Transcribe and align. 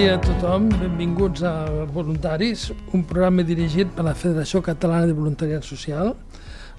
dia 0.00 0.14
a 0.14 0.20
tothom, 0.20 0.70
benvinguts 0.80 1.42
a 1.44 1.84
Voluntaris, 1.92 2.70
un 2.96 3.02
programa 3.04 3.42
dirigit 3.44 3.90
per 3.92 4.06
la 4.06 4.14
Federació 4.16 4.62
Catalana 4.64 5.10
de 5.10 5.12
Voluntariat 5.12 5.66
Social 5.66 6.14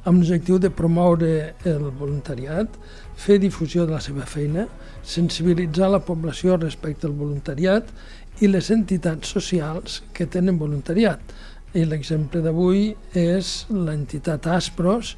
amb 0.10 0.24
l'objectiu 0.24 0.58
de 0.58 0.72
promoure 0.74 1.30
el 1.70 1.84
voluntariat, 2.00 2.80
fer 3.14 3.38
difusió 3.44 3.86
de 3.86 3.94
la 3.94 4.02
seva 4.02 4.26
feina, 4.26 4.66
sensibilitzar 5.06 5.92
la 5.94 6.02
població 6.02 6.58
respecte 6.58 7.06
al 7.06 7.14
voluntariat 7.20 7.94
i 8.42 8.50
les 8.50 8.72
entitats 8.74 9.36
socials 9.38 10.02
que 10.18 10.26
tenen 10.26 10.58
voluntariat. 10.58 11.22
I 11.78 11.86
l'exemple 11.86 12.42
d'avui 12.42 12.90
és 13.14 13.54
l'entitat 13.70 14.50
Aspros, 14.50 15.14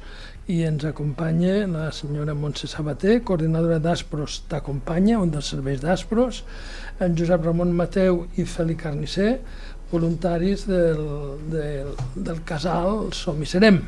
i 0.46 0.60
ens 0.68 0.84
acompanya 0.84 1.64
la 1.66 1.86
senyora 1.92 2.34
Montse 2.36 2.68
Sabater, 2.68 3.22
coordinadora 3.24 3.78
d'Aspros 3.80 4.42
t'acompanya, 4.50 5.16
un 5.22 5.30
dels 5.32 5.48
serveis 5.54 5.80
d'Aspros, 5.80 6.42
en 7.00 7.16
Josep 7.18 7.44
Ramon 7.44 7.72
Mateu 7.74 8.24
i 8.38 8.44
Feli 8.46 8.76
Carnisser, 8.78 9.38
voluntaris 9.90 10.66
del, 10.68 11.02
del, 11.50 11.92
del 12.14 12.40
casal 12.46 13.12
Som 13.14 13.42
i 13.42 13.48
Serem. 13.48 13.80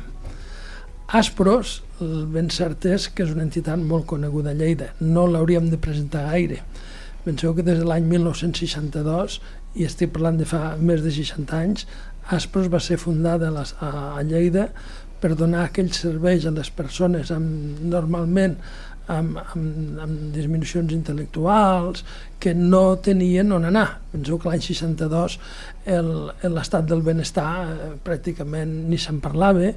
Aspros, 1.07 1.81
ben 2.33 2.51
cert 2.51 2.83
és 2.89 3.07
que 3.07 3.23
és 3.23 3.31
una 3.31 3.45
entitat 3.45 3.79
molt 3.79 4.07
coneguda 4.11 4.51
a 4.51 4.57
Lleida, 4.57 4.91
no 4.99 5.23
l'hauríem 5.27 5.69
de 5.71 5.79
presentar 5.79 6.25
gaire. 6.33 6.59
Penseu 7.23 7.55
que 7.55 7.63
des 7.63 7.79
de 7.79 7.87
l'any 7.87 8.05
1962, 8.11 9.39
i 9.79 9.87
estic 9.87 10.11
parlant 10.15 10.39
de 10.39 10.47
fa 10.47 10.75
més 10.79 11.03
de 11.05 11.11
60 11.13 11.57
anys, 11.57 11.87
Aspros 12.27 12.67
va 12.67 12.81
ser 12.83 12.97
fundada 12.99 13.47
a 13.79 14.19
Lleida 14.27 14.67
per 15.21 15.31
donar 15.39 15.63
aquells 15.65 16.01
serveis 16.03 16.45
a 16.45 16.51
les 16.51 16.69
persones 16.75 17.31
amb, 17.31 17.79
normalment 17.87 18.57
amb, 19.13 19.39
amb, 19.53 19.99
amb 20.03 20.35
disminucions 20.35 20.93
intel·lectuals 20.95 22.03
que 22.43 22.53
no 22.57 22.97
tenien 23.03 23.51
on 23.55 23.67
anar. 23.69 23.87
Penseu 24.11 24.39
que 24.39 24.51
l'any 24.51 24.63
62 24.65 25.37
l'estat 25.87 26.87
del 26.89 27.03
benestar 27.05 27.49
eh, 27.63 27.89
pràcticament 28.03 28.73
ni 28.91 28.99
se'n 29.01 29.21
parlava, 29.23 29.71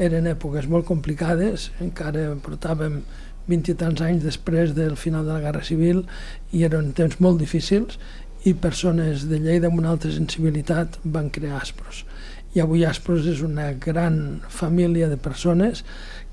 eren 0.00 0.30
èpoques 0.30 0.68
molt 0.70 0.86
complicades, 0.88 1.70
encara 1.82 2.30
portàvem 2.44 3.02
20 3.50 3.72
i 3.72 3.76
tants 3.78 4.02
anys 4.06 4.24
després 4.24 4.74
del 4.76 4.96
final 4.96 5.26
de 5.26 5.34
la 5.34 5.42
Guerra 5.42 5.64
Civil 5.66 6.04
i 6.54 6.62
eren 6.68 6.92
temps 6.96 7.18
molt 7.24 7.40
difícils 7.42 7.98
i 8.46 8.54
persones 8.54 9.26
de 9.28 9.40
Lleida 9.42 9.68
amb 9.68 9.80
una 9.82 9.90
altra 9.92 10.12
sensibilitat 10.14 11.00
van 11.04 11.28
crear 11.34 11.58
Aspros 11.58 12.04
i 12.54 12.62
avui 12.62 12.84
Aspros 12.86 13.26
és 13.30 13.42
una 13.46 13.70
gran 13.78 14.40
família 14.50 15.08
de 15.10 15.18
persones 15.20 15.84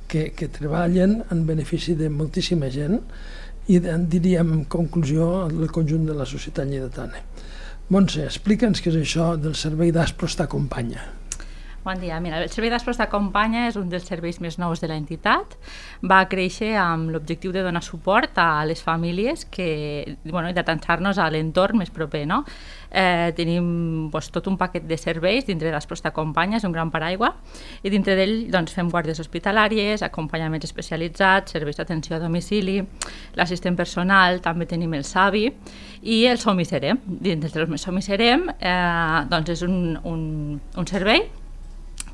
que, 0.08 0.32
que 0.36 0.48
treballen 0.52 1.22
en 1.32 1.46
benefici 1.48 1.96
de 2.00 2.10
moltíssima 2.10 2.72
gent 2.74 3.00
i 3.68 3.80
diríem 3.82 4.54
en 4.54 4.66
conclusió 4.72 5.48
el 5.48 5.72
conjunt 5.76 6.08
de 6.08 6.16
la 6.16 6.26
societat 6.26 6.70
lleidatana. 6.70 7.24
Montse, 7.92 8.26
explica'ns 8.28 8.82
què 8.84 8.92
és 8.92 9.00
això 9.00 9.34
del 9.40 9.56
servei 9.56 9.94
d'Aspros 9.96 10.36
t'acompanya. 10.40 11.04
Bon 11.84 12.00
dia. 12.02 12.20
Mira, 12.20 12.42
el 12.44 12.50
Servei 12.52 12.72
d'Espros 12.74 12.98
d'Acompanya 13.00 13.68
és 13.70 13.78
un 13.80 13.88
dels 13.88 14.04
serveis 14.10 14.42
més 14.44 14.58
nous 14.60 14.82
de 14.82 14.90
l'entitat. 14.90 15.54
Va 16.04 16.18
créixer 16.28 16.74
amb 16.82 17.14
l'objectiu 17.14 17.54
de 17.56 17.62
donar 17.64 17.84
suport 17.86 18.36
a 18.44 18.66
les 18.68 18.82
famílies 18.84 19.46
que, 19.46 20.18
bueno, 20.26 20.50
i 20.50 20.56
d'atençar-nos 20.58 21.22
a 21.22 21.30
l'entorn 21.32 21.80
més 21.80 21.94
proper. 21.94 22.26
No? 22.28 22.42
Eh, 22.92 23.32
tenim 23.38 24.10
doncs, 24.12 24.32
tot 24.36 24.50
un 24.52 24.58
paquet 24.60 24.84
de 24.90 24.98
serveis 25.00 25.48
dintre 25.48 25.72
d'Espros 25.72 26.04
d'Acompanya, 26.04 26.60
és 26.60 26.68
un 26.68 26.76
gran 26.76 26.92
paraigua, 26.92 27.32
i 27.84 27.94
dintre 27.94 28.18
d'ell 28.20 28.52
doncs, 28.52 28.76
fem 28.76 28.92
guàrdies 28.92 29.24
hospitalàries, 29.24 30.04
acompanyaments 30.04 30.68
especialitzats, 30.68 31.56
serveis 31.56 31.80
d'atenció 31.80 32.18
a 32.18 32.24
domicili, 32.26 32.82
l'assistent 33.40 33.80
personal, 33.80 34.42
també 34.44 34.68
tenim 34.68 34.98
el 34.98 35.08
SAVI 35.08 35.48
i 36.04 36.24
el 36.28 36.44
Som 36.44 36.60
i 36.60 36.68
Serem. 36.68 37.00
Dintre 37.06 37.54
del 37.54 37.80
Som 37.80 38.02
i 38.02 38.04
Serem 38.04 38.50
eh, 38.60 39.28
doncs 39.32 39.56
és 39.56 39.68
un, 39.68 40.00
un, 40.04 40.24
un 40.76 40.88
servei 40.90 41.30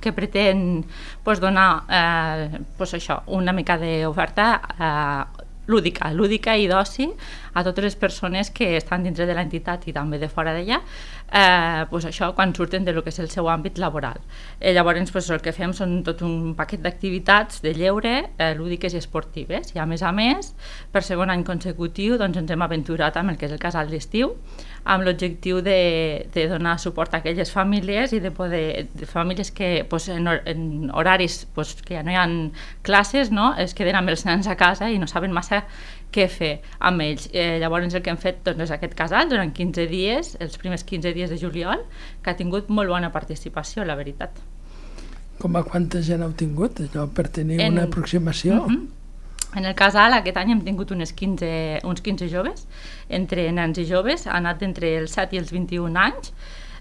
que 0.03 0.11
pretén 0.11 0.83
pues, 1.23 1.39
donar 1.39 1.87
eh, 1.87 2.59
pues, 2.77 2.93
això, 2.99 3.21
una 3.31 3.55
mica 3.55 3.79
d'oferta 3.79 4.47
eh, 4.75 5.42
lúdica, 5.67 6.11
lúdica 6.13 6.57
i 6.57 6.67
d'oci 6.67 7.09
a 7.53 7.63
totes 7.63 7.83
les 7.83 7.95
persones 7.95 8.49
que 8.51 8.75
estan 8.77 9.03
dintre 9.03 9.27
de 9.29 9.35
l'entitat 9.37 9.87
i 9.87 9.93
també 9.93 10.19
de 10.19 10.29
fora 10.29 10.53
d'ella 10.55 10.81
eh, 11.33 11.85
pues 11.89 12.05
això 12.05 12.33
quan 12.35 12.53
surten 12.55 12.85
de 12.85 12.93
lo 12.93 13.03
que 13.03 13.09
és 13.13 13.19
el 13.19 13.29
seu 13.29 13.49
àmbit 13.49 13.79
laboral. 13.81 14.19
Eh, 14.59 14.73
llavors 14.73 15.11
pues, 15.11 15.29
el 15.29 15.41
que 15.41 15.53
fem 15.53 15.73
són 15.73 16.01
tot 16.05 16.21
un 16.25 16.53
paquet 16.57 16.81
d'activitats 16.83 17.61
de 17.63 17.73
lleure, 17.77 18.13
eh, 18.37 18.53
lúdiques 18.57 18.93
i 18.93 19.01
esportives 19.01 19.73
i 19.75 19.79
a 19.79 19.87
més 19.89 20.03
a 20.03 20.11
més, 20.11 20.53
per 20.91 21.03
segon 21.03 21.33
any 21.33 21.43
consecutiu 21.43 22.17
doncs, 22.21 22.37
ens 22.37 22.51
hem 22.51 22.61
aventurat 22.61 23.17
amb 23.17 23.33
el 23.33 23.39
que 23.39 23.49
és 23.49 23.55
el 23.55 23.61
casal 23.61 23.89
d'estiu 23.89 24.35
amb 24.83 25.05
l'objectiu 25.07 25.61
de, 25.63 26.27
de 26.33 26.47
donar 26.51 26.75
suport 26.79 27.13
a 27.13 27.21
aquelles 27.21 27.51
famílies 27.51 28.11
i 28.13 28.19
de 28.19 28.31
poder, 28.35 28.89
de 28.93 29.05
famílies 29.07 29.51
que 29.51 29.85
pues, 29.89 30.09
en, 30.09 30.27
en 30.27 30.91
horaris 30.91 31.47
pues, 31.55 31.75
que 31.81 31.95
ja 31.95 32.03
no 32.03 32.11
hi 32.11 32.19
ha 32.19 32.27
classes 32.83 33.31
no? 33.31 33.53
es 33.55 33.73
queden 33.73 33.95
amb 33.95 34.11
els 34.11 34.25
nens 34.27 34.47
a 34.47 34.57
casa 34.59 34.91
i 34.91 34.99
no 34.99 35.07
saben 35.07 35.31
massa 35.31 35.52
què 36.13 36.27
fer 36.29 36.53
amb 36.79 37.03
ells. 37.03 37.27
Eh, 37.33 37.57
llavors 37.61 37.93
el 37.93 38.03
que 38.05 38.13
hem 38.13 38.19
fet 38.21 38.41
doncs, 38.45 38.67
és 38.67 38.73
aquest 38.75 38.95
casal 38.97 39.29
durant 39.31 39.53
15 39.53 39.87
dies, 39.91 40.33
els 40.43 40.57
primers 40.61 40.85
15 40.87 41.13
dies 41.17 41.33
de 41.33 41.39
juliol, 41.41 41.85
que 42.23 42.33
ha 42.33 42.37
tingut 42.39 42.69
molt 42.69 42.93
bona 42.93 43.11
participació, 43.13 43.85
la 43.87 43.97
veritat. 43.99 44.41
Com 45.41 45.57
a 45.57 45.63
quanta 45.65 46.01
gent 46.05 46.23
heu 46.23 46.33
tingut, 46.37 46.83
allò, 46.85 47.07
per 47.09 47.27
tenir 47.33 47.59
en... 47.59 47.73
una 47.73 47.87
aproximació? 47.89 48.63
Uh 48.63 48.67
-huh. 48.71 48.83
En 49.55 49.65
el 49.69 49.75
casal 49.77 50.13
aquest 50.13 50.37
any 50.37 50.51
hem 50.51 50.61
tingut 50.65 50.91
unes 50.91 51.13
15, 51.13 51.81
uns 51.85 52.01
15 52.01 52.29
joves, 52.29 52.67
entre 53.09 53.51
nens 53.51 53.77
i 53.77 53.85
joves, 53.85 54.25
ha 54.25 54.37
anat 54.37 54.63
entre 54.63 54.97
els 54.97 55.11
7 55.13 55.35
i 55.35 55.39
els 55.39 55.51
21 55.51 55.99
anys, 55.99 56.33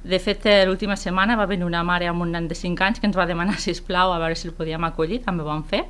de 0.02 0.18
fet, 0.18 0.46
eh, 0.46 0.64
l'última 0.66 0.96
setmana 0.96 1.36
va 1.36 1.46
venir 1.46 1.64
una 1.64 1.82
mare 1.84 2.08
amb 2.08 2.22
un 2.22 2.32
nen 2.32 2.48
de 2.48 2.54
5 2.54 2.82
anys 2.84 2.98
que 2.98 3.06
ens 3.06 3.16
va 3.16 3.26
demanar, 3.26 3.58
si 3.58 3.72
plau 3.86 4.12
a 4.12 4.18
veure 4.18 4.34
si 4.34 4.48
el 4.48 4.54
podíem 4.54 4.84
acollir, 4.84 5.22
també 5.22 5.42
ho 5.42 5.46
vam 5.46 5.64
fer 5.64 5.84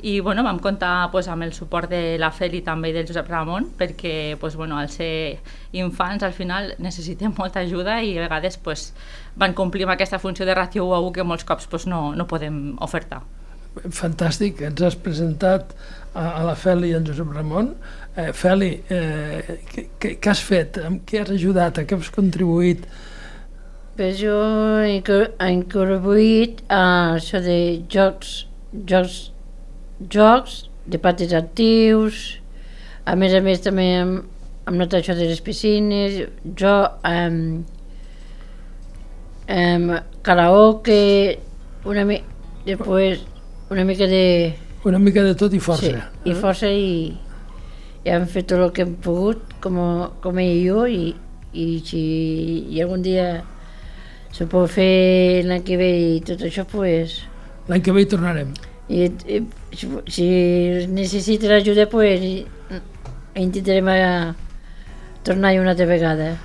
i 0.00 0.20
bueno, 0.20 0.44
vam 0.44 0.60
comptar 0.62 1.10
pues, 1.10 1.26
amb 1.28 1.42
el 1.42 1.52
suport 1.52 1.90
de 1.90 2.18
la 2.20 2.30
Feli 2.30 2.60
també 2.62 2.92
i 2.92 2.94
del 2.94 3.06
Josep 3.08 3.26
Ramon 3.28 3.70
perquè 3.78 4.36
pues, 4.38 4.54
bueno, 4.56 4.78
al 4.78 4.90
ser 4.90 5.40
infants 5.72 6.22
al 6.22 6.32
final 6.36 6.74
necessitem 6.78 7.34
molta 7.38 7.64
ajuda 7.66 7.98
i 8.02 8.14
a 8.16 8.22
vegades 8.26 8.58
pues, 8.62 8.92
van 9.36 9.56
complir 9.58 9.88
amb 9.88 9.96
aquesta 9.96 10.20
funció 10.22 10.46
de 10.46 10.54
ràtio 10.54 10.86
1 10.86 10.94
a 10.94 11.02
1 11.02 11.16
que 11.16 11.26
molts 11.26 11.46
cops 11.48 11.66
pues, 11.66 11.88
no, 11.90 12.12
no 12.14 12.28
podem 12.30 12.76
ofertar. 12.84 13.24
Fantàstic, 13.94 14.62
ens 14.66 14.80
has 14.82 14.96
presentat 14.98 15.74
a, 16.14 16.40
a 16.40 16.42
la 16.46 16.54
Feli 16.58 16.92
i 16.92 16.96
al 16.96 17.06
Josep 17.06 17.30
Ramon. 17.34 17.72
Eh, 18.16 18.30
Feli, 18.34 18.70
eh, 18.90 19.58
què, 19.98 20.14
què 20.18 20.30
has 20.30 20.42
fet? 20.42 20.80
Amb 20.82 21.02
què 21.06 21.22
has 21.22 21.30
ajudat? 21.34 21.78
A 21.78 21.86
què 21.86 21.98
has 21.98 22.10
contribuït? 22.14 22.86
Pues 23.98 24.18
jo 24.20 24.36
he, 24.82 24.98
he 24.98 25.02
contribuït 25.02 26.62
a 26.70 26.82
això 27.16 27.42
de 27.42 27.58
jocs, 27.90 28.46
jocs 28.86 29.18
jocs 30.06 30.68
de 30.86 30.98
patis 31.02 31.34
actius, 31.36 32.38
a 33.04 33.16
més 33.18 33.34
a 33.34 33.40
més 33.44 33.60
també 33.64 33.86
hem, 33.98 34.14
hem 34.68 34.78
notat 34.78 35.02
això 35.02 35.16
de 35.18 35.26
les 35.28 35.42
piscines, 35.44 36.20
jo 36.58 36.74
um, 37.08 37.38
um, 39.48 39.90
karaoke, 40.24 41.02
una, 41.88 42.04
mi 42.08 42.22
després 42.66 43.24
una 43.70 43.84
mica 43.84 44.06
de... 44.08 44.54
Una 44.88 45.00
mica 45.02 45.24
de 45.24 45.34
tot 45.36 45.52
i 45.52 45.60
força. 45.60 45.90
Sí, 45.90 46.28
i 46.30 46.32
eh? 46.32 46.38
força 46.38 46.70
i, 46.72 47.10
i 48.04 48.12
hem 48.14 48.24
fet 48.30 48.48
tot 48.52 48.62
el 48.64 48.72
que 48.76 48.86
hem 48.86 48.94
pogut 49.04 49.58
com, 49.64 49.80
com 50.24 50.40
ell 50.40 50.54
i 50.54 50.64
jo 50.64 50.86
i, 50.88 51.02
i 51.52 51.68
si 51.84 52.02
i 52.70 52.80
algun 52.84 53.04
dia 53.04 53.28
se 54.32 54.46
pot 54.48 54.70
fer 54.70 55.44
l'any 55.48 55.64
que 55.66 55.76
ve 55.80 55.92
i 56.14 56.18
tot 56.24 56.44
això, 56.46 56.64
pues... 56.68 57.22
L'any 57.68 57.84
que 57.84 57.92
ve 57.92 58.04
hi 58.04 58.08
tornarem 58.08 58.52
i, 58.88 59.08
i 59.28 59.40
si 60.08 60.28
necessita 60.88 61.50
l'ajuda 61.50 61.88
pues, 61.92 62.24
intentarem 63.38 63.88
a 63.92 63.98
tornar-hi 65.24 65.60
una 65.60 65.74
altra 65.74 65.86
vegada. 65.88 66.36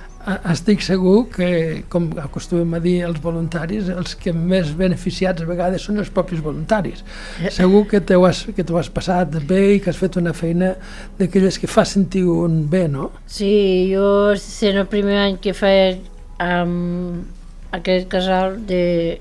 Estic 0.48 0.80
segur 0.80 1.26
que, 1.28 1.48
com 1.92 2.06
acostumem 2.22 2.78
a 2.78 2.80
dir 2.80 2.94
els 3.04 3.18
voluntaris, 3.20 3.90
els 3.92 4.14
que 4.16 4.32
més 4.32 4.70
beneficiats 4.76 5.44
a 5.44 5.48
vegades 5.48 5.84
són 5.84 6.00
els 6.00 6.08
propis 6.12 6.40
voluntaris. 6.44 7.02
Segur 7.58 7.82
que 7.90 8.00
t'ho 8.00 8.24
has, 8.24 8.40
que 8.56 8.64
has 8.64 8.88
passat 8.92 9.36
bé 9.44 9.60
i 9.74 9.82
que 9.84 9.92
has 9.92 10.00
fet 10.00 10.16
una 10.16 10.32
feina 10.32 10.72
d'aquelles 11.18 11.60
que 11.60 11.68
fa 11.68 11.84
sentir 11.84 12.24
un 12.24 12.62
bé, 12.72 12.86
no? 12.88 13.10
Sí, 13.28 13.52
jo 13.92 14.32
sent 14.40 14.80
el 14.80 14.88
primer 14.88 15.20
any 15.26 15.36
que 15.44 15.52
feia 15.52 15.92
amb 16.40 17.76
aquest 17.76 18.08
casal, 18.08 18.56
de, 18.64 19.20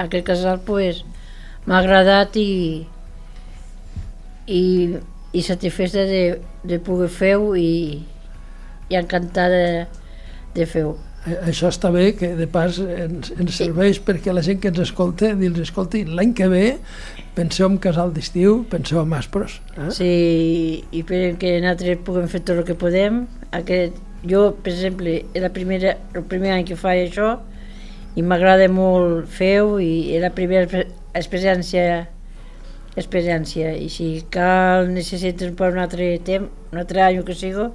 aquest 0.00 0.24
casal 0.24 0.64
pues, 0.64 1.04
m'ha 1.66 1.78
agradat 1.82 2.36
i, 2.40 2.86
i, 4.46 4.62
i 5.32 5.44
satisfeta 5.46 6.06
de, 6.08 6.24
de 6.64 6.80
poder 6.82 7.10
fer-ho 7.12 7.54
i, 7.58 8.00
i 8.90 8.98
encantada 8.98 9.60
de, 9.60 9.86
de 10.56 10.66
fer-ho. 10.66 10.96
Això 11.20 11.68
està 11.68 11.90
bé, 11.92 12.14
que 12.16 12.30
de 12.32 12.46
pas 12.48 12.78
ens, 12.80 13.28
ens 13.36 13.56
serveix 13.58 13.98
sí. 13.98 14.04
perquè 14.06 14.32
la 14.32 14.40
gent 14.44 14.60
que 14.62 14.70
ens 14.72 14.80
escolta, 14.80 15.34
dir 15.36 15.50
escolti, 15.60 16.06
l'any 16.08 16.32
que 16.36 16.48
ve 16.48 16.62
penseu 17.36 17.68
en 17.68 17.76
casal 17.82 18.14
d'estiu, 18.14 18.62
penseu 18.72 19.02
en 19.02 19.12
Aspros. 19.18 19.58
Eh? 19.76 19.90
Sí, 19.92 20.14
i 20.96 21.02
per 21.04 21.20
que 21.40 21.58
nosaltres 21.60 22.00
puguem 22.06 22.30
fer 22.32 22.40
tot 22.40 22.62
el 22.62 22.64
que 22.68 22.78
podem. 22.78 23.26
Aquest, 23.52 24.00
jo, 24.24 24.46
per 24.64 24.72
exemple, 24.72 25.18
és 25.34 25.44
la 25.44 25.52
primera, 25.52 25.98
el 26.16 26.24
primer 26.30 26.54
any 26.56 26.64
que 26.68 26.80
faig 26.80 27.04
això 27.10 27.34
i 28.16 28.24
m'agrada 28.24 28.66
molt 28.72 29.28
fer-ho 29.30 29.76
i 29.84 30.16
és 30.16 30.24
la 30.24 30.32
primera 30.34 30.86
experiència 31.18 32.06
experiència 32.98 33.70
i 33.78 33.88
si 33.92 34.08
cal 34.34 34.88
necessites 34.90 35.52
per 35.58 35.70
un 35.72 35.78
altre 35.82 36.10
temps, 36.26 36.50
un 36.72 36.82
altre 36.82 37.04
any 37.06 37.20
que 37.26 37.36
sigui, 37.38 37.68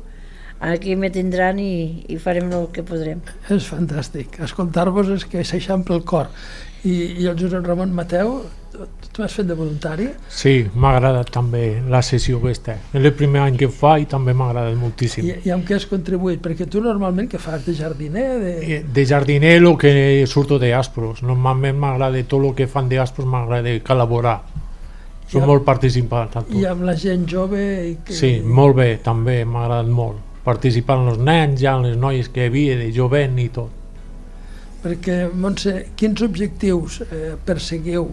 aquí 0.71 0.95
me 0.95 1.11
tindran 1.13 1.59
i, 1.61 2.05
i 2.09 2.19
farem 2.21 2.51
el 2.53 2.69
que 2.73 2.83
podrem. 2.85 3.21
És 3.53 3.69
fantàstic. 3.71 4.39
Escoltar-vos 4.45 5.11
és 5.15 5.25
que 5.29 5.43
s'eixampla 5.45 5.99
el 5.99 6.05
cor. 6.07 6.31
I, 6.85 6.95
I 7.21 7.27
el 7.31 7.37
Josep 7.39 7.65
Ramon 7.65 7.93
Mateu, 7.97 8.35
tu 9.13 9.23
has 9.23 9.33
fet 9.33 9.47
de 9.47 9.55
voluntari? 9.57 10.09
Sí, 10.29 10.53
m'ha 10.75 10.91
agradat 10.97 11.31
també 11.33 11.63
la 11.89 12.01
sessió 12.05 12.41
aquesta. 12.41 12.75
És 12.91 12.99
el 12.99 13.13
primer 13.17 13.41
any 13.45 13.57
que 13.61 13.69
fa 13.71 13.95
i 14.01 14.05
també 14.11 14.35
m'ha 14.35 14.49
agradat 14.51 14.75
moltíssim. 14.79 15.25
I, 15.25 15.37
I 15.47 15.53
amb 15.55 15.65
què 15.67 15.77
has 15.79 15.87
contribuït? 15.89 16.41
Perquè 16.43 16.67
tu 16.71 16.83
normalment 16.83 17.29
què 17.31 17.39
fas? 17.41 17.63
De 17.65 17.73
jardiner? 17.77 18.27
De, 18.41 18.81
de 18.97 19.07
jardiner 19.07 19.55
el 19.61 19.71
que 19.81 19.95
surto 20.29 20.59
de 20.61 20.73
Aspros. 20.75 21.23
Normalment 21.23 21.79
m'agrada 21.79 22.21
tot 22.27 22.43
el 22.43 22.53
que 22.59 22.69
fan 22.69 22.91
de 22.91 22.99
Aspros, 23.01 23.29
m'agrada 23.29 23.73
col·laborar. 23.85 24.37
Som 25.25 25.41
amb, 25.41 25.49
molt 25.55 25.65
participants. 25.65 26.51
I 26.53 26.67
amb 26.69 26.85
la 26.85 26.93
gent 26.99 27.25
jove? 27.29 27.63
I 27.89 27.97
que... 28.05 28.13
Sí, 28.13 28.35
molt 28.45 28.77
bé, 28.77 28.91
també 29.01 29.39
m'ha 29.47 29.63
agradat 29.65 29.89
molt. 29.89 30.24
Participar 30.45 30.99
en 31.01 31.11
els 31.13 31.21
nens, 31.25 31.59
ja 31.61 31.75
les 31.81 31.97
noies 31.97 32.29
que 32.29 32.45
hi 32.45 32.51
havia, 32.51 32.77
de 32.79 32.91
jovent 32.93 33.39
i 33.41 33.49
tot. 33.53 33.81
Perquè, 34.85 35.23
Montse, 35.33 35.79
quins 35.97 36.21
objectius 36.21 36.99
eh, 37.07 37.31
perseguiu 37.45 38.11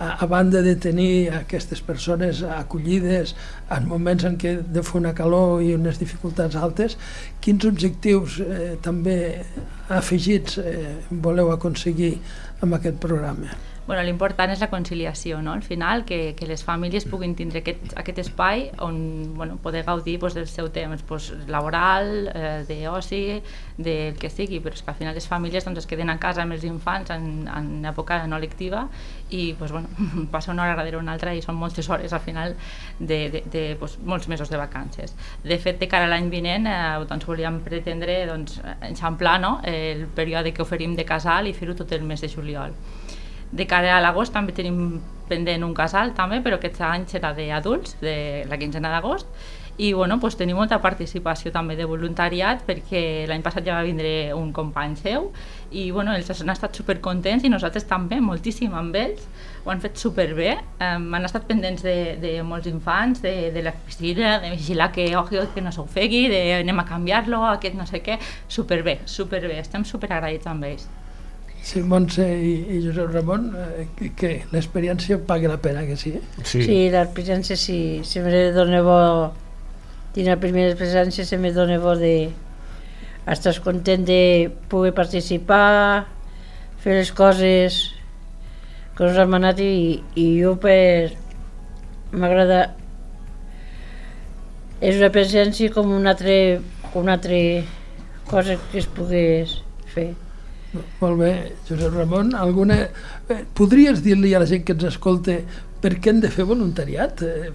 a, 0.00 0.24
a 0.24 0.26
banda 0.28 0.60
de 0.60 0.74
tenir 0.76 1.30
aquestes 1.32 1.80
persones 1.80 2.42
acollides 2.44 3.32
en 3.72 3.88
moments 3.88 4.26
en 4.28 4.36
què 4.40 4.58
de 4.60 4.84
fer 4.84 4.98
una 5.00 5.14
calor 5.16 5.64
i 5.64 5.72
unes 5.76 6.00
dificultats 6.00 6.56
altes, 6.60 6.98
quins 7.44 7.64
objectius 7.68 8.36
eh, 8.44 8.74
també 8.84 9.16
afegits 9.88 10.60
eh, 10.60 10.94
voleu 11.24 11.52
aconseguir 11.56 12.14
amb 12.60 12.76
aquest 12.76 13.00
programa? 13.00 13.56
Bueno, 13.90 14.04
l'important 14.06 14.52
és 14.54 14.60
la 14.62 14.68
conciliació, 14.70 15.40
no? 15.42 15.50
al 15.50 15.64
final, 15.66 16.04
que, 16.06 16.36
que 16.38 16.46
les 16.46 16.62
famílies 16.62 17.08
puguin 17.10 17.32
tindre 17.34 17.58
aquest, 17.58 17.88
aquest 17.98 18.20
espai 18.22 18.68
on 18.86 19.00
bueno, 19.34 19.56
poder 19.58 19.82
gaudir 19.82 20.14
pues, 20.22 20.36
del 20.38 20.46
seu 20.46 20.68
temps 20.70 21.02
pues, 21.08 21.32
laboral, 21.50 22.30
eh, 22.30 22.62
d'oci, 22.68 23.40
del 23.82 24.14
que 24.14 24.30
sigui, 24.30 24.60
però 24.62 24.78
és 24.78 24.84
que 24.86 24.94
al 24.94 24.98
final 25.00 25.18
les 25.18 25.26
famílies 25.26 25.66
doncs, 25.66 25.80
es 25.82 25.90
queden 25.90 26.14
a 26.14 26.20
casa 26.22 26.44
amb 26.44 26.54
els 26.54 26.68
infants 26.68 27.10
en, 27.10 27.48
en 27.50 27.90
època 27.90 28.20
no 28.30 28.38
lectiva 28.38 28.84
i 29.34 29.56
pues, 29.58 29.74
bueno, 29.74 29.90
passa 30.30 30.54
una 30.54 30.68
hora 30.68 30.78
darrere 30.78 31.02
una 31.02 31.18
altra 31.18 31.34
i 31.34 31.42
són 31.42 31.58
moltes 31.58 31.90
hores 31.90 32.14
al 32.14 32.22
final 32.22 32.54
de, 33.00 33.20
de, 33.34 33.42
de 33.50 33.66
pues, 33.80 33.98
molts 34.06 34.30
mesos 34.30 34.54
de 34.54 34.62
vacances. 34.62 35.18
De 35.42 35.58
fet, 35.58 35.82
de 35.82 35.90
cara 35.90 36.06
a 36.06 36.14
l'any 36.14 36.30
vinent 36.30 36.70
eh, 36.70 36.78
doncs, 37.10 37.26
volíem 37.26 37.58
pretendre 37.66 38.20
doncs, 38.30 38.62
enxamplar 38.86 39.40
no? 39.42 39.56
el 39.66 40.06
període 40.14 40.54
que 40.54 40.62
oferim 40.62 40.94
de 40.94 41.08
casal 41.08 41.50
i 41.50 41.58
fer-ho 41.58 41.74
tot 41.74 41.98
el 41.98 42.06
mes 42.06 42.22
de 42.22 42.30
juliol. 42.30 42.78
De 43.52 43.66
cara 43.66 43.96
a 43.96 44.02
l'agost 44.02 44.32
també 44.34 44.54
tenim 44.54 45.00
pendent 45.30 45.64
un 45.66 45.74
casal 45.74 46.14
també, 46.14 46.40
però 46.42 46.58
aquest 46.58 46.80
any 46.86 47.06
serà 47.10 47.32
d'adults, 47.34 47.96
de 48.02 48.44
la 48.50 48.58
quinzena 48.58 48.90
d'agost, 48.90 49.26
i 49.80 49.94
bueno, 49.94 50.18
pues, 50.20 50.36
tenim 50.36 50.58
molta 50.60 50.76
participació 50.82 51.48
també 51.54 51.72
de 51.78 51.86
voluntariat 51.88 52.66
perquè 52.66 53.24
l'any 53.30 53.40
passat 53.40 53.64
ja 53.64 53.78
va 53.78 53.86
vindre 53.86 54.34
un 54.36 54.50
company 54.52 54.92
seu 55.00 55.30
i 55.70 55.86
bueno, 55.94 56.12
ells 56.12 56.42
han 56.42 56.52
estat 56.52 56.76
supercontents 56.76 57.46
i 57.48 57.52
nosaltres 57.52 57.88
també, 57.88 58.20
moltíssim 58.20 58.74
amb 58.76 58.98
ells. 59.00 59.24
Ho 59.64 59.72
han 59.72 59.80
fet 59.80 59.96
superbé, 59.96 60.52
um, 60.82 61.08
han 61.16 61.24
estat 61.24 61.48
pendents 61.48 61.84
de, 61.86 61.96
de 62.20 62.36
molts 62.44 62.68
infants, 62.68 63.24
de, 63.24 63.34
de 63.54 63.64
la 63.64 63.72
piscina, 63.72 64.38
de 64.44 64.52
vigilar 64.58 64.90
que, 64.92 65.08
oh, 65.16 65.24
que 65.30 65.64
no 65.64 65.72
s'ofegui, 65.72 66.26
de 66.28 66.42
anem 66.60 66.84
a 66.84 66.88
canviar-lo, 66.88 67.46
aquest 67.54 67.78
no 67.80 67.88
sé 67.88 68.04
què, 68.04 68.20
superbé, 68.48 69.00
superbé, 69.08 69.62
estem 69.64 69.88
superagraïts 69.88 70.50
amb 70.50 70.74
ells. 70.74 70.90
Sí, 71.62 71.82
Montse 71.84 72.24
i, 72.24 72.52
i 72.72 72.80
Josep 72.82 73.12
Ramon, 73.12 73.50
eh, 73.54 73.86
que, 73.96 74.10
que 74.16 74.30
l'experiència 74.50 75.20
paga 75.28 75.50
la 75.52 75.58
pena, 75.62 75.84
que 75.86 75.96
sí? 76.00 76.14
Sí, 76.42 76.62
sí 76.64 76.78
l'experiència 76.92 77.56
sí, 77.60 78.00
se 78.04 78.22
me 78.24 78.46
dona 78.56 78.80
bo, 78.86 79.00
tinc 80.14 80.30
la 80.30 80.38
primera 80.40 80.72
experiència, 80.72 81.26
se 81.28 81.38
me 81.38 81.52
dona 81.56 81.78
bo 81.82 81.94
de... 82.00 82.14
Estàs 83.30 83.60
content 83.62 84.02
de 84.08 84.50
poder 84.72 84.94
participar, 84.96 86.08
fer 86.80 86.96
les 86.96 87.12
coses 87.14 87.76
que 88.96 89.04
us 89.06 89.18
hem 89.20 89.36
anat 89.36 89.60
i, 89.62 90.00
i 90.18 90.26
jo 90.40 90.56
per... 90.60 91.12
m'agrada 92.10 92.62
és 94.80 94.96
una 94.96 95.12
presència 95.12 95.70
com 95.70 95.92
una 95.92 96.16
altra, 96.16 96.34
una 96.96 97.14
altra 97.18 97.38
cosa 98.32 98.56
que 98.72 98.80
es 98.80 98.88
pogués 98.96 99.58
fer. 99.92 100.08
Molt 100.72 101.18
bé, 101.18 101.32
Josep 101.66 101.94
Ramon, 101.96 102.34
alguna... 102.38 102.76
Eh, 103.26 103.40
podries 103.58 104.04
dir-li 104.04 104.34
a 104.34 104.42
la 104.42 104.46
gent 104.46 104.62
que 104.66 104.76
ens 104.76 104.86
escolta 104.92 105.34
per 105.82 105.96
què 105.98 106.12
hem 106.12 106.20
de 106.22 106.30
fer 106.30 106.46
voluntariat? 106.46 107.24
Eh, 107.26 107.50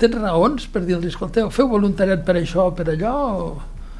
tens 0.00 0.16
raons 0.16 0.68
per 0.72 0.84
dir-los, 0.86 1.10
escolteu, 1.10 1.50
feu 1.52 1.68
voluntariat 1.68 2.24
per 2.24 2.38
això 2.40 2.70
o 2.70 2.74
per 2.78 2.88
allò? 2.94 3.14
O... 3.36 3.48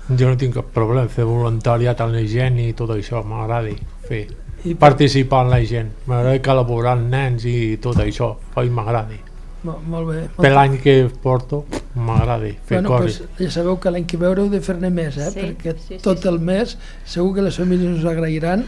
Jo 0.08 0.32
no 0.32 0.40
tinc 0.40 0.56
cap 0.56 0.72
problema 0.72 1.12
fer 1.12 1.28
voluntariat 1.28 2.00
amb 2.00 2.16
la 2.16 2.24
gent 2.24 2.56
i 2.64 2.70
tot 2.76 2.94
això, 2.96 3.20
m'agrada 3.26 3.76
fer. 4.08 4.24
I 4.64 4.74
participar 4.80 5.44
en 5.44 5.52
la 5.52 5.62
gent, 5.68 5.92
m'agrada 6.08 6.40
col·laborar 6.42 6.96
amb 6.96 7.12
nens 7.12 7.44
i 7.46 7.76
tot 7.82 8.00
això, 8.00 8.32
oi 8.56 8.72
m'agrada. 8.72 9.27
Molt, 9.66 9.86
molt 9.90 10.06
bé. 10.06 10.20
Per 10.38 10.50
l'any 10.52 10.76
que 10.82 10.94
porto 11.22 11.64
m'agrada 11.98 12.52
fer 12.68 12.78
bueno, 12.78 12.92
coses. 12.94 13.24
Pues, 13.24 13.48
ja 13.48 13.56
sabeu 13.58 13.78
que 13.82 13.90
l'any 13.90 14.06
que 14.06 14.20
ve 14.20 14.28
haureu 14.28 14.50
de 14.52 14.60
fer-ne 14.62 14.90
més, 14.94 15.18
eh? 15.18 15.30
Sí, 15.34 15.40
perquè 15.40 15.74
sí, 15.78 15.96
sí, 15.96 16.02
tot 16.04 16.22
sí. 16.22 16.28
el 16.30 16.38
mes 16.38 16.76
segur 17.04 17.34
que 17.38 17.46
les 17.48 17.58
famílies 17.58 17.98
us 17.98 18.06
agrairan 18.06 18.62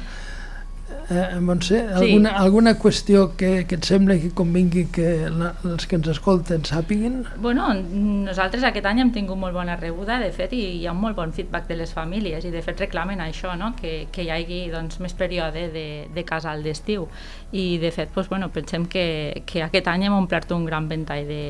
eh, 1.10 1.40
Montse, 1.40 1.80
alguna, 1.94 2.30
sí. 2.30 2.36
alguna 2.36 2.74
qüestió 2.78 3.36
que, 3.36 3.66
que 3.66 3.76
et 3.76 3.86
sembla 3.86 4.16
que 4.20 4.30
convingui 4.36 4.86
que 4.94 5.28
la, 5.30 5.52
els 5.66 5.86
que 5.90 5.98
ens 5.98 6.08
escolten 6.12 6.64
sàpiguin? 6.68 7.20
Bueno, 7.42 7.68
nosaltres 7.74 8.64
aquest 8.68 8.86
any 8.86 9.02
hem 9.04 9.12
tingut 9.14 9.40
molt 9.40 9.56
bona 9.56 9.76
rebuda, 9.80 10.20
de 10.22 10.30
fet, 10.34 10.54
i 10.56 10.62
hi 10.78 10.86
ha 10.86 10.94
un 10.94 11.02
molt 11.02 11.18
bon 11.18 11.34
feedback 11.36 11.68
de 11.68 11.80
les 11.82 11.92
famílies, 11.96 12.46
i 12.46 12.54
de 12.54 12.62
fet 12.64 12.80
reclamen 12.86 13.22
això, 13.24 13.56
no? 13.58 13.74
que, 13.80 14.06
que 14.14 14.24
hi 14.24 14.32
hagi 14.34 14.62
doncs, 14.72 15.00
més 15.02 15.16
període 15.18 15.68
de, 15.74 15.86
de 16.14 16.26
casal 16.26 16.62
d'estiu. 16.64 17.08
I 17.52 17.78
de 17.82 17.90
fet, 17.90 18.14
doncs, 18.14 18.30
bueno, 18.30 18.50
pensem 18.54 18.86
que, 18.86 19.42
que 19.46 19.64
aquest 19.66 19.90
any 19.90 20.06
hem 20.06 20.16
omplert 20.16 20.52
un 20.54 20.68
gran 20.68 20.86
ventall 20.90 21.26
de, 21.26 21.42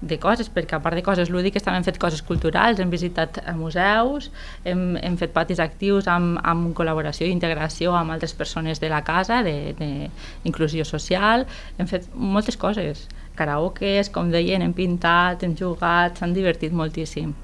de 0.00 0.18
coses, 0.20 0.50
perquè 0.52 0.76
a 0.76 0.80
part 0.84 0.96
de 0.96 1.02
coses 1.04 1.30
lúdiques 1.32 1.64
també 1.64 1.80
hem 1.80 1.86
fet 1.86 1.98
coses 2.00 2.22
culturals, 2.26 2.80
hem 2.80 2.90
visitat 2.92 3.38
museus, 3.56 4.30
hem, 4.64 4.96
hem 5.00 5.16
fet 5.16 5.32
patis 5.32 5.60
actius 5.62 6.08
amb, 6.10 6.36
amb 6.44 6.74
col·laboració 6.76 7.26
i 7.26 7.32
integració 7.34 7.94
amb 7.96 8.12
altres 8.12 8.34
persones 8.36 8.80
de 8.82 8.90
la 8.92 8.95
casa, 9.04 9.42
d'inclusió 9.44 10.84
social, 10.84 11.46
hem 11.78 11.88
fet 11.90 12.08
moltes 12.14 12.56
coses, 12.56 13.06
karaokes, 13.36 14.10
com 14.12 14.30
deien, 14.32 14.62
hem 14.64 14.74
pintat, 14.76 15.42
hem 15.44 15.56
jugat, 15.58 16.18
s'han 16.18 16.36
divertit 16.36 16.72
moltíssim. 16.72 17.34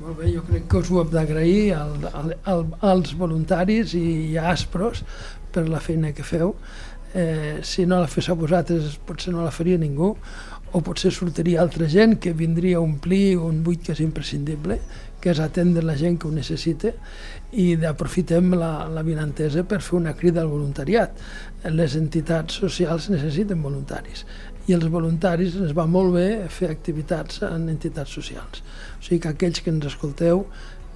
Molt 0.00 0.16
bé, 0.16 0.30
jo 0.32 0.42
crec 0.46 0.64
que 0.70 0.80
us 0.80 0.90
ho 0.90 1.02
hem 1.02 1.10
d'agrair 1.12 1.74
al, 1.76 2.06
al, 2.10 2.30
al, 2.48 2.62
als 2.92 3.12
voluntaris 3.20 3.92
i 3.98 4.38
a 4.40 4.48
Aspros 4.54 5.02
per 5.52 5.66
la 5.68 5.80
feina 5.84 6.14
que 6.16 6.24
feu. 6.24 6.54
Eh, 7.12 7.58
si 7.66 7.84
no 7.90 7.98
la 7.98 8.08
féssiu 8.08 8.36
vosaltres 8.38 8.94
potser 9.02 9.32
no 9.34 9.42
la 9.42 9.50
faria 9.50 9.78
ningú 9.82 10.12
o 10.72 10.80
potser 10.86 11.10
sortiria 11.12 11.60
altra 11.62 11.88
gent 11.90 12.18
que 12.22 12.32
vindria 12.36 12.78
a 12.78 12.84
omplir 12.84 13.38
un 13.38 13.62
buit 13.66 13.82
que 13.82 13.94
és 13.94 14.02
imprescindible, 14.04 14.78
que 15.20 15.32
és 15.32 15.40
atendre 15.42 15.82
la 15.84 15.96
gent 15.98 16.16
que 16.18 16.28
ho 16.28 16.32
necessita 16.32 16.92
i 17.52 17.72
aprofitem 17.84 18.54
la, 18.56 18.86
la 18.88 19.02
vinantesa 19.04 19.64
per 19.68 19.80
fer 19.82 19.98
una 19.98 20.14
crida 20.16 20.40
al 20.44 20.52
voluntariat. 20.52 21.18
Les 21.74 21.96
entitats 21.98 22.60
socials 22.62 23.10
necessiten 23.12 23.60
voluntaris 23.62 24.24
i 24.70 24.74
els 24.76 24.86
voluntaris 24.92 25.56
ens 25.58 25.72
va 25.76 25.86
molt 25.90 26.14
bé 26.14 26.26
fer 26.52 26.68
activitats 26.70 27.42
en 27.46 27.68
entitats 27.72 28.12
socials. 28.14 28.62
O 29.00 29.02
sigui 29.02 29.20
que 29.24 29.32
aquells 29.32 29.62
que 29.64 29.72
ens 29.72 29.88
escolteu 29.88 30.44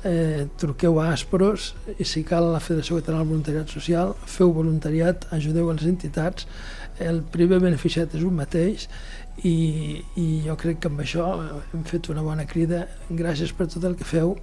eh, 0.04 0.46
truqueu 0.60 1.00
a 1.00 1.10
Aspros 1.12 1.72
i 1.98 2.04
si 2.04 2.22
cal 2.28 2.48
a 2.48 2.54
la 2.54 2.62
Federació 2.62 3.00
Catalana 3.00 3.24
del 3.24 3.32
Voluntariat 3.32 3.72
Social, 3.72 4.14
feu 4.28 4.52
voluntariat, 4.54 5.26
ajudeu 5.34 5.72
les 5.72 5.88
entitats, 5.88 6.46
el 7.02 7.22
primer 7.34 7.58
beneficiat 7.62 8.14
és 8.14 8.22
un 8.22 8.36
mateix 8.38 8.86
i, 9.42 10.04
i 10.20 10.28
jo 10.44 10.54
crec 10.60 10.78
que 10.82 10.92
amb 10.92 11.02
això 11.02 11.26
hem 11.74 11.82
fet 11.88 12.12
una 12.12 12.22
bona 12.22 12.46
crida. 12.46 12.84
Gràcies 13.10 13.50
per 13.56 13.66
tot 13.72 13.84
el 13.88 13.96
que 13.98 14.06
feu 14.06 14.36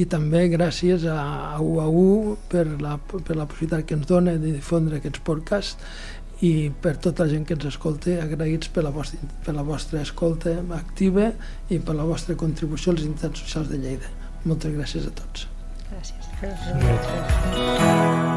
i 0.00 0.06
també 0.10 0.46
gràcies 0.50 1.04
a, 1.06 1.20
a 1.54 1.60
UAU 1.62 2.34
per 2.50 2.64
la, 2.80 2.96
per 2.98 3.36
la 3.36 3.46
possibilitat 3.46 3.86
que 3.86 3.98
ens 3.98 4.08
dona 4.10 4.38
de 4.40 4.56
difondre 4.56 4.98
aquests 4.98 5.22
podcasts 5.26 5.78
i 6.44 6.72
per 6.82 6.96
tota 6.98 7.24
la 7.24 7.30
gent 7.30 7.46
que 7.46 7.54
ens 7.54 7.68
escolta, 7.68 8.18
agraïts 8.24 8.72
per 8.74 8.82
la 8.84 8.92
vostra, 8.94 9.20
per 9.46 9.54
la 9.54 9.62
vostra 9.66 10.02
escolta 10.02 10.58
activa 10.76 11.30
i 11.70 11.78
per 11.78 11.94
la 11.94 12.08
vostra 12.08 12.36
contribució 12.36 12.92
a 12.92 12.98
les 12.98 13.26
socials 13.38 13.70
de 13.70 13.78
Lleida. 13.78 14.23
Moltes 14.44 14.76
gràcies 14.76 15.08
a 15.08 15.12
tots. 15.22 15.48
Gràcies. 15.90 16.30
gràcies. 16.40 16.80
gràcies. 16.84 18.33